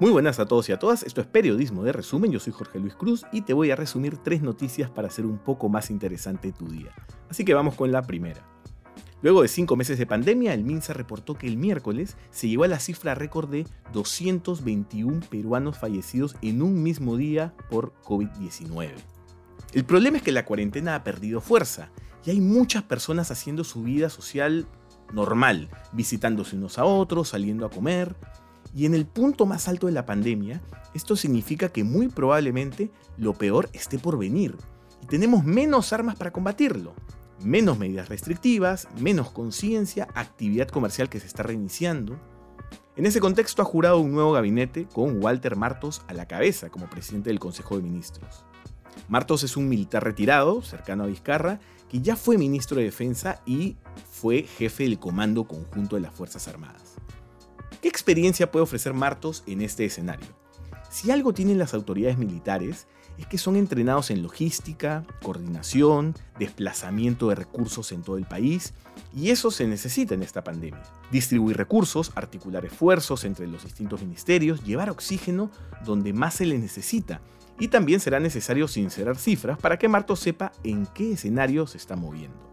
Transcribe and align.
Muy 0.00 0.12
buenas 0.12 0.38
a 0.38 0.46
todos 0.46 0.68
y 0.68 0.72
a 0.72 0.78
todas, 0.78 1.02
esto 1.02 1.20
es 1.20 1.26
Periodismo 1.26 1.82
de 1.82 1.90
Resumen, 1.90 2.30
yo 2.30 2.38
soy 2.38 2.52
Jorge 2.52 2.78
Luis 2.78 2.94
Cruz 2.94 3.26
y 3.32 3.40
te 3.40 3.52
voy 3.52 3.72
a 3.72 3.76
resumir 3.76 4.16
tres 4.16 4.42
noticias 4.42 4.88
para 4.88 5.08
hacer 5.08 5.26
un 5.26 5.38
poco 5.38 5.68
más 5.68 5.90
interesante 5.90 6.52
tu 6.52 6.68
día. 6.68 6.92
Así 7.28 7.44
que 7.44 7.52
vamos 7.52 7.74
con 7.74 7.90
la 7.90 8.02
primera. 8.02 8.46
Luego 9.22 9.42
de 9.42 9.48
cinco 9.48 9.74
meses 9.74 9.98
de 9.98 10.06
pandemia, 10.06 10.54
el 10.54 10.62
MINSA 10.62 10.92
reportó 10.92 11.34
que 11.34 11.48
el 11.48 11.56
miércoles 11.56 12.16
se 12.30 12.48
llegó 12.48 12.62
a 12.62 12.68
la 12.68 12.78
cifra 12.78 13.16
récord 13.16 13.50
de 13.50 13.66
221 13.92 15.18
peruanos 15.28 15.78
fallecidos 15.78 16.36
en 16.42 16.62
un 16.62 16.80
mismo 16.80 17.16
día 17.16 17.52
por 17.68 17.92
COVID-19. 18.04 18.92
El 19.72 19.84
problema 19.84 20.18
es 20.18 20.22
que 20.22 20.30
la 20.30 20.44
cuarentena 20.44 20.94
ha 20.94 21.02
perdido 21.02 21.40
fuerza 21.40 21.90
y 22.24 22.30
hay 22.30 22.40
muchas 22.40 22.84
personas 22.84 23.32
haciendo 23.32 23.64
su 23.64 23.82
vida 23.82 24.10
social 24.10 24.68
normal, 25.12 25.68
visitándose 25.92 26.54
unos 26.54 26.78
a 26.78 26.84
otros, 26.84 27.30
saliendo 27.30 27.66
a 27.66 27.70
comer, 27.70 28.14
y 28.74 28.86
en 28.86 28.94
el 28.94 29.06
punto 29.06 29.46
más 29.46 29.68
alto 29.68 29.86
de 29.86 29.92
la 29.92 30.06
pandemia, 30.06 30.60
esto 30.94 31.16
significa 31.16 31.68
que 31.68 31.84
muy 31.84 32.08
probablemente 32.08 32.90
lo 33.16 33.34
peor 33.34 33.68
esté 33.72 33.98
por 33.98 34.18
venir 34.18 34.56
y 35.02 35.06
tenemos 35.06 35.44
menos 35.44 35.92
armas 35.92 36.16
para 36.16 36.32
combatirlo. 36.32 36.94
Menos 37.42 37.78
medidas 37.78 38.08
restrictivas, 38.08 38.88
menos 38.98 39.30
conciencia, 39.30 40.08
actividad 40.14 40.68
comercial 40.68 41.08
que 41.08 41.20
se 41.20 41.26
está 41.28 41.44
reiniciando. 41.44 42.18
En 42.96 43.06
ese 43.06 43.20
contexto 43.20 43.62
ha 43.62 43.64
jurado 43.64 44.00
un 44.00 44.10
nuevo 44.10 44.32
gabinete 44.32 44.88
con 44.92 45.22
Walter 45.22 45.54
Martos 45.54 46.02
a 46.08 46.14
la 46.14 46.26
cabeza 46.26 46.68
como 46.68 46.90
presidente 46.90 47.30
del 47.30 47.38
Consejo 47.38 47.76
de 47.76 47.84
Ministros. 47.84 48.44
Martos 49.08 49.44
es 49.44 49.56
un 49.56 49.68
militar 49.68 50.02
retirado, 50.02 50.62
cercano 50.62 51.04
a 51.04 51.06
Vizcarra, 51.06 51.60
que 51.88 52.00
ya 52.00 52.16
fue 52.16 52.36
ministro 52.38 52.78
de 52.78 52.84
Defensa 52.84 53.40
y 53.46 53.76
fue 54.10 54.42
jefe 54.42 54.82
del 54.82 54.98
Comando 54.98 55.44
Conjunto 55.44 55.94
de 55.94 56.02
las 56.02 56.12
Fuerzas 56.12 56.48
Armadas. 56.48 56.96
¿Qué 57.80 57.86
experiencia 57.86 58.50
puede 58.50 58.64
ofrecer 58.64 58.92
Martos 58.92 59.44
en 59.46 59.62
este 59.62 59.84
escenario? 59.84 60.26
Si 60.90 61.12
algo 61.12 61.32
tienen 61.32 61.58
las 61.58 61.74
autoridades 61.74 62.18
militares 62.18 62.88
es 63.18 63.26
que 63.26 63.38
son 63.38 63.54
entrenados 63.54 64.10
en 64.10 64.22
logística, 64.22 65.04
coordinación, 65.22 66.14
desplazamiento 66.40 67.28
de 67.28 67.36
recursos 67.36 67.92
en 67.92 68.02
todo 68.02 68.16
el 68.16 68.26
país, 68.26 68.74
y 69.14 69.30
eso 69.30 69.52
se 69.52 69.66
necesita 69.66 70.14
en 70.14 70.22
esta 70.22 70.42
pandemia. 70.42 70.82
Distribuir 71.12 71.56
recursos, 71.56 72.10
articular 72.16 72.64
esfuerzos 72.64 73.24
entre 73.24 73.46
los 73.46 73.62
distintos 73.62 74.02
ministerios, 74.02 74.64
llevar 74.64 74.90
oxígeno 74.90 75.50
donde 75.84 76.12
más 76.12 76.34
se 76.34 76.46
le 76.46 76.58
necesita, 76.58 77.20
y 77.60 77.68
también 77.68 78.00
será 78.00 78.18
necesario 78.18 78.66
sincerar 78.66 79.16
cifras 79.16 79.58
para 79.58 79.78
que 79.78 79.88
Martos 79.88 80.18
sepa 80.20 80.52
en 80.64 80.86
qué 80.86 81.12
escenario 81.12 81.66
se 81.68 81.78
está 81.78 81.94
moviendo. 81.94 82.48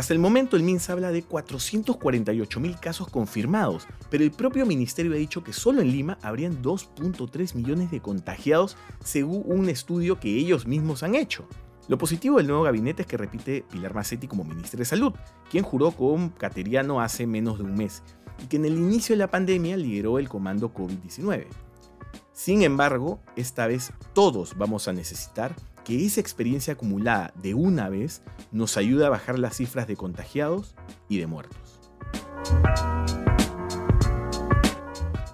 Hasta 0.00 0.14
el 0.14 0.18
momento 0.18 0.56
el 0.56 0.62
MINSA 0.62 0.94
habla 0.94 1.12
de 1.12 1.22
448.000 1.22 2.80
casos 2.80 3.08
confirmados, 3.08 3.86
pero 4.08 4.24
el 4.24 4.30
propio 4.30 4.64
ministerio 4.64 5.12
ha 5.12 5.16
dicho 5.16 5.44
que 5.44 5.52
solo 5.52 5.82
en 5.82 5.92
Lima 5.92 6.16
habrían 6.22 6.62
2.3 6.62 7.54
millones 7.54 7.90
de 7.90 8.00
contagiados 8.00 8.78
según 9.04 9.42
un 9.44 9.68
estudio 9.68 10.18
que 10.18 10.34
ellos 10.34 10.66
mismos 10.66 11.02
han 11.02 11.16
hecho. 11.16 11.46
Lo 11.86 11.98
positivo 11.98 12.38
del 12.38 12.46
nuevo 12.46 12.62
gabinete 12.62 13.02
es 13.02 13.08
que 13.08 13.18
repite 13.18 13.62
Pilar 13.70 13.92
Macetti 13.92 14.26
como 14.26 14.42
ministra 14.42 14.78
de 14.78 14.86
Salud, 14.86 15.12
quien 15.50 15.64
juró 15.64 15.90
con 15.90 16.30
Cateriano 16.30 17.02
hace 17.02 17.26
menos 17.26 17.58
de 17.58 17.64
un 17.64 17.74
mes, 17.74 18.02
y 18.42 18.46
que 18.46 18.56
en 18.56 18.64
el 18.64 18.78
inicio 18.78 19.12
de 19.12 19.18
la 19.18 19.30
pandemia 19.30 19.76
lideró 19.76 20.18
el 20.18 20.30
comando 20.30 20.72
COVID-19. 20.72 21.44
Sin 22.42 22.62
embargo, 22.62 23.20
esta 23.36 23.66
vez 23.66 23.92
todos 24.14 24.56
vamos 24.56 24.88
a 24.88 24.94
necesitar 24.94 25.54
que 25.84 26.06
esa 26.06 26.22
experiencia 26.22 26.72
acumulada 26.72 27.34
de 27.34 27.52
una 27.52 27.90
vez 27.90 28.22
nos 28.50 28.78
ayude 28.78 29.04
a 29.04 29.10
bajar 29.10 29.38
las 29.38 29.58
cifras 29.58 29.86
de 29.86 29.94
contagiados 29.94 30.74
y 31.06 31.18
de 31.18 31.26
muertos. 31.26 31.58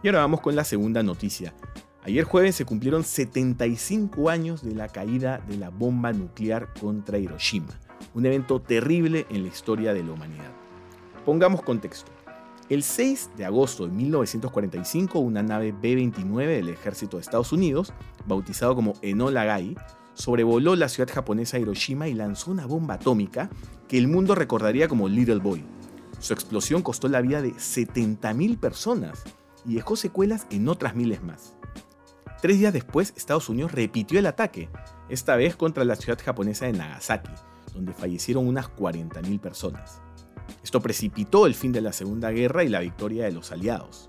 Y 0.00 0.06
ahora 0.06 0.20
vamos 0.20 0.42
con 0.42 0.54
la 0.54 0.62
segunda 0.62 1.02
noticia. 1.02 1.52
Ayer 2.04 2.22
jueves 2.22 2.54
se 2.54 2.64
cumplieron 2.64 3.02
75 3.02 4.30
años 4.30 4.62
de 4.62 4.76
la 4.76 4.86
caída 4.86 5.38
de 5.48 5.56
la 5.56 5.70
bomba 5.70 6.12
nuclear 6.12 6.72
contra 6.80 7.18
Hiroshima, 7.18 7.80
un 8.14 8.26
evento 8.26 8.60
terrible 8.60 9.26
en 9.28 9.42
la 9.42 9.48
historia 9.48 9.92
de 9.92 10.04
la 10.04 10.12
humanidad. 10.12 10.52
Pongamos 11.24 11.62
contexto. 11.62 12.12
El 12.72 12.82
6 12.82 13.32
de 13.36 13.44
agosto 13.44 13.84
de 13.84 13.92
1945, 13.92 15.18
una 15.18 15.42
nave 15.42 15.72
B-29 15.72 16.46
del 16.46 16.70
ejército 16.70 17.18
de 17.18 17.20
Estados 17.20 17.52
Unidos, 17.52 17.92
bautizado 18.24 18.74
como 18.74 18.94
Enola 19.02 19.44
Gay, 19.44 19.76
sobrevoló 20.14 20.74
la 20.74 20.88
ciudad 20.88 21.12
japonesa 21.12 21.58
Hiroshima 21.58 22.08
y 22.08 22.14
lanzó 22.14 22.50
una 22.50 22.64
bomba 22.64 22.94
atómica 22.94 23.50
que 23.88 23.98
el 23.98 24.08
mundo 24.08 24.34
recordaría 24.34 24.88
como 24.88 25.06
Little 25.06 25.40
Boy. 25.40 25.62
Su 26.18 26.32
explosión 26.32 26.80
costó 26.80 27.08
la 27.08 27.20
vida 27.20 27.42
de 27.42 27.52
70.000 27.52 28.58
personas 28.58 29.22
y 29.66 29.74
dejó 29.74 29.94
secuelas 29.94 30.46
en 30.48 30.66
otras 30.66 30.94
miles 30.94 31.22
más. 31.22 31.54
Tres 32.40 32.58
días 32.58 32.72
después, 32.72 33.12
Estados 33.18 33.50
Unidos 33.50 33.72
repitió 33.72 34.18
el 34.18 34.24
ataque, 34.24 34.70
esta 35.10 35.36
vez 35.36 35.56
contra 35.56 35.84
la 35.84 35.96
ciudad 35.96 36.18
japonesa 36.24 36.64
de 36.64 36.72
Nagasaki, 36.72 37.32
donde 37.74 37.92
fallecieron 37.92 38.48
unas 38.48 38.70
40.000 38.70 39.40
personas. 39.40 40.00
Esto 40.62 40.80
precipitó 40.80 41.46
el 41.46 41.54
fin 41.54 41.72
de 41.72 41.80
la 41.80 41.92
Segunda 41.92 42.30
Guerra 42.30 42.64
y 42.64 42.68
la 42.68 42.80
victoria 42.80 43.24
de 43.24 43.32
los 43.32 43.52
aliados. 43.52 44.08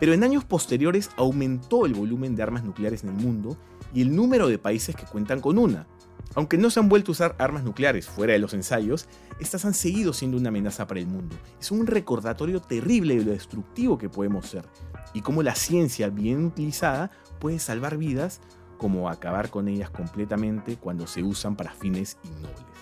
Pero 0.00 0.12
en 0.12 0.24
años 0.24 0.44
posteriores 0.44 1.10
aumentó 1.16 1.86
el 1.86 1.94
volumen 1.94 2.34
de 2.34 2.42
armas 2.42 2.64
nucleares 2.64 3.04
en 3.04 3.10
el 3.10 3.16
mundo 3.16 3.56
y 3.94 4.02
el 4.02 4.14
número 4.14 4.48
de 4.48 4.58
países 4.58 4.96
que 4.96 5.06
cuentan 5.06 5.40
con 5.40 5.58
una. 5.58 5.86
Aunque 6.34 6.56
no 6.56 6.70
se 6.70 6.80
han 6.80 6.88
vuelto 6.88 7.10
a 7.10 7.12
usar 7.12 7.36
armas 7.38 7.62
nucleares 7.62 8.06
fuera 8.06 8.32
de 8.32 8.38
los 8.38 8.54
ensayos, 8.54 9.06
estas 9.38 9.64
han 9.64 9.74
seguido 9.74 10.12
siendo 10.12 10.38
una 10.38 10.48
amenaza 10.48 10.86
para 10.86 11.00
el 11.00 11.06
mundo. 11.06 11.36
Es 11.60 11.70
un 11.70 11.86
recordatorio 11.86 12.60
terrible 12.60 13.16
de 13.16 13.24
lo 13.24 13.32
destructivo 13.32 13.98
que 13.98 14.08
podemos 14.08 14.46
ser 14.46 14.64
y 15.12 15.20
cómo 15.20 15.42
la 15.42 15.54
ciencia 15.54 16.08
bien 16.08 16.46
utilizada 16.46 17.10
puede 17.38 17.58
salvar 17.58 17.98
vidas 17.98 18.40
como 18.78 19.08
acabar 19.08 19.50
con 19.50 19.68
ellas 19.68 19.90
completamente 19.90 20.76
cuando 20.76 21.06
se 21.06 21.22
usan 21.22 21.54
para 21.54 21.72
fines 21.72 22.18
innobles. 22.24 22.72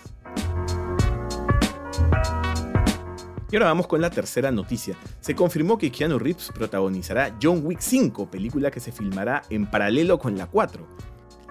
Y 3.51 3.57
ahora 3.57 3.67
vamos 3.67 3.89
con 3.89 4.01
la 4.01 4.11
tercera 4.11 4.53
noticia. 4.53 4.97
Se 5.21 5.35
confirmó 5.35 5.77
que 5.77 5.91
Keanu 5.91 6.19
Reeves 6.21 6.53
protagonizará 6.55 7.37
John 7.43 7.63
Wick 7.65 7.81
5, 7.81 8.31
película 8.31 8.71
que 8.71 8.79
se 8.79 8.93
filmará 8.93 9.43
en 9.51 9.69
paralelo 9.69 10.19
con 10.21 10.39
la 10.39 10.47
4. 10.47 10.87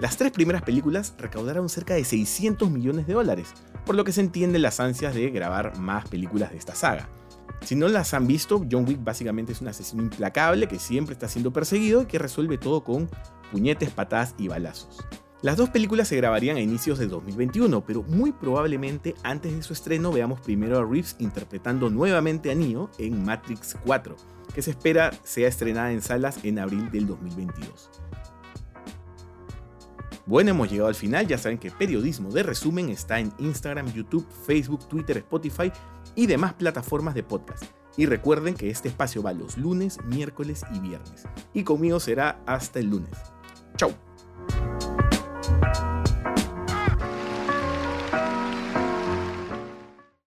Las 0.00 0.16
tres 0.16 0.32
primeras 0.32 0.62
películas 0.62 1.14
recaudaron 1.18 1.68
cerca 1.68 1.92
de 1.92 2.04
600 2.04 2.70
millones 2.70 3.06
de 3.06 3.12
dólares, 3.12 3.52
por 3.84 3.96
lo 3.96 4.04
que 4.04 4.12
se 4.12 4.22
entienden 4.22 4.62
las 4.62 4.80
ansias 4.80 5.14
de 5.14 5.28
grabar 5.28 5.78
más 5.78 6.08
películas 6.08 6.52
de 6.52 6.56
esta 6.56 6.74
saga. 6.74 7.10
Si 7.62 7.76
no 7.76 7.86
las 7.86 8.14
han 8.14 8.26
visto, 8.26 8.64
John 8.70 8.86
Wick 8.88 9.04
básicamente 9.04 9.52
es 9.52 9.60
un 9.60 9.68
asesino 9.68 10.02
implacable 10.02 10.68
que 10.68 10.78
siempre 10.78 11.12
está 11.12 11.28
siendo 11.28 11.52
perseguido 11.52 12.02
y 12.02 12.06
que 12.06 12.18
resuelve 12.18 12.56
todo 12.56 12.82
con 12.82 13.10
puñetes, 13.52 13.90
patadas 13.90 14.34
y 14.38 14.48
balazos. 14.48 15.04
Las 15.42 15.56
dos 15.56 15.70
películas 15.70 16.08
se 16.08 16.16
grabarían 16.16 16.58
a 16.58 16.60
inicios 16.60 16.98
de 16.98 17.06
2021, 17.06 17.82
pero 17.86 18.02
muy 18.02 18.30
probablemente 18.30 19.14
antes 19.22 19.56
de 19.56 19.62
su 19.62 19.72
estreno 19.72 20.12
veamos 20.12 20.38
primero 20.40 20.78
a 20.78 20.84
Reeves 20.84 21.16
interpretando 21.18 21.88
nuevamente 21.88 22.50
a 22.50 22.54
Neo 22.54 22.90
en 22.98 23.24
Matrix 23.24 23.74
4, 23.86 24.16
que 24.54 24.60
se 24.60 24.72
espera 24.72 25.10
sea 25.24 25.48
estrenada 25.48 25.92
en 25.92 26.02
salas 26.02 26.44
en 26.44 26.58
abril 26.58 26.90
del 26.90 27.06
2022. 27.06 27.90
Bueno, 30.26 30.50
hemos 30.50 30.70
llegado 30.70 30.88
al 30.90 30.94
final, 30.94 31.26
ya 31.26 31.38
saben 31.38 31.56
que 31.56 31.70
Periodismo 31.70 32.30
de 32.30 32.42
Resumen 32.42 32.90
está 32.90 33.18
en 33.18 33.32
Instagram, 33.38 33.90
YouTube, 33.94 34.26
Facebook, 34.44 34.86
Twitter, 34.88 35.16
Spotify 35.16 35.72
y 36.14 36.26
demás 36.26 36.52
plataformas 36.52 37.14
de 37.14 37.22
podcast. 37.22 37.64
Y 37.96 38.04
recuerden 38.04 38.54
que 38.54 38.68
este 38.68 38.88
espacio 38.88 39.22
va 39.22 39.32
los 39.32 39.56
lunes, 39.56 39.98
miércoles 40.04 40.64
y 40.74 40.80
viernes. 40.80 41.24
Y 41.54 41.64
conmigo 41.64 41.98
será 41.98 42.42
hasta 42.46 42.78
el 42.78 42.90
lunes. 42.90 43.10